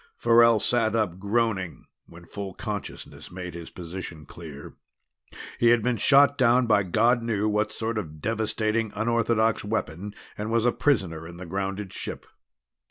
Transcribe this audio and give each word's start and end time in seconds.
Farrell 0.17 0.59
sat 0.59 0.95
up, 0.95 1.19
groaning, 1.19 1.85
when 2.07 2.25
full 2.25 2.55
consciousness 2.55 3.31
made 3.31 3.53
his 3.53 3.69
position 3.69 4.25
clear. 4.25 4.73
He 5.59 5.67
had 5.67 5.83
been 5.83 5.97
shot 5.97 6.39
down 6.39 6.65
by 6.65 6.81
God 6.81 7.21
knew 7.21 7.47
what 7.47 7.71
sort 7.71 7.99
of 7.99 8.19
devastating 8.19 8.91
unorthodox 8.95 9.63
weapon 9.63 10.15
and 10.35 10.49
was 10.49 10.65
a 10.65 10.71
prisoner 10.71 11.27
in 11.27 11.37
the 11.37 11.45
grounded 11.45 11.93
ship. 11.93 12.25